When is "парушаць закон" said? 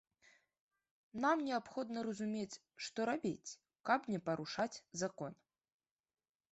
4.31-5.31